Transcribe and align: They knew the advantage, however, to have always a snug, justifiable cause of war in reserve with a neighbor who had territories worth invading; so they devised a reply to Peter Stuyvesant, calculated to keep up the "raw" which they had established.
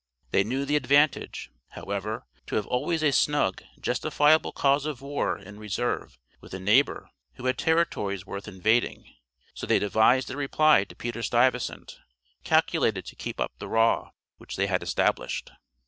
They 0.31 0.43
knew 0.43 0.65
the 0.65 0.75
advantage, 0.77 1.51
however, 1.73 2.25
to 2.47 2.55
have 2.55 2.65
always 2.65 3.03
a 3.03 3.11
snug, 3.11 3.61
justifiable 3.79 4.51
cause 4.51 4.87
of 4.87 4.99
war 4.99 5.37
in 5.37 5.59
reserve 5.59 6.17
with 6.39 6.55
a 6.55 6.59
neighbor 6.59 7.11
who 7.33 7.45
had 7.45 7.59
territories 7.59 8.25
worth 8.25 8.47
invading; 8.47 9.13
so 9.53 9.67
they 9.67 9.77
devised 9.77 10.31
a 10.31 10.35
reply 10.37 10.85
to 10.85 10.95
Peter 10.95 11.21
Stuyvesant, 11.21 11.99
calculated 12.43 13.05
to 13.05 13.15
keep 13.15 13.39
up 13.39 13.51
the 13.59 13.67
"raw" 13.67 14.09
which 14.39 14.55
they 14.55 14.65
had 14.65 14.81
established. 14.81 15.51